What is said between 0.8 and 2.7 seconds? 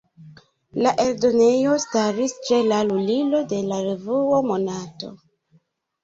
La eldonejo staris ĉe